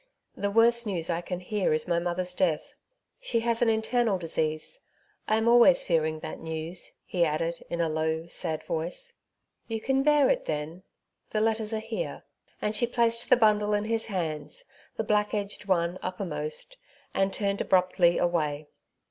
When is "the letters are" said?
11.29-11.77